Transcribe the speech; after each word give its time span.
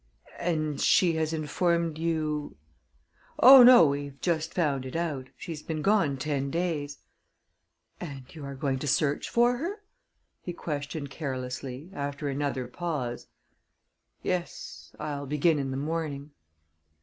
"And 0.39 0.81
she 0.81 1.13
has 1.17 1.31
informed 1.31 1.99
you" 1.99 2.57
"Oh, 3.39 3.61
no; 3.61 3.85
we've 3.85 4.19
just 4.19 4.51
found 4.51 4.83
it 4.83 4.95
out. 4.95 5.27
She's 5.37 5.61
been 5.61 5.83
gone 5.83 6.17
ten 6.17 6.49
days." 6.49 6.97
"And 7.99 8.23
you 8.33 8.43
are 8.43 8.55
going 8.55 8.79
to 8.79 8.87
search 8.87 9.29
for 9.29 9.57
her?" 9.57 9.83
he 10.41 10.53
questioned 10.53 11.11
carelessly, 11.11 11.91
after 11.93 12.27
another 12.29 12.67
pause. 12.67 13.27
"Yes 14.23 14.91
I'll 14.99 15.27
begin 15.27 15.59
in 15.59 15.69
the 15.69 15.77
morning." 15.77 16.31